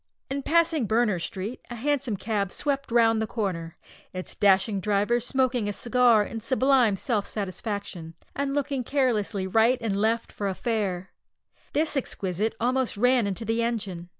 In 0.31 0.41
passing 0.41 0.87
Berners 0.87 1.23
Street, 1.25 1.61
a 1.69 1.75
hansom 1.75 2.17
cab 2.17 2.51
swept 2.51 2.89
round 2.91 3.21
the 3.21 3.27
corner, 3.27 3.77
its 4.13 4.33
dashing 4.33 4.79
driver 4.79 5.19
smoking 5.19 5.69
a 5.69 5.73
cigar 5.73 6.23
in 6.23 6.39
sublime 6.39 6.95
self 6.95 7.27
satisfaction, 7.27 8.15
and 8.35 8.55
looking 8.55 8.83
carelessly 8.83 9.45
right 9.45 9.77
and 9.79 9.95
left 10.01 10.31
for 10.31 10.47
a 10.47 10.55
"fare." 10.55 11.11
This 11.73 11.95
exquisite 11.95 12.55
almost 12.59 12.97
ran 12.97 13.27
into 13.27 13.45
the 13.45 13.61
engine! 13.61 14.09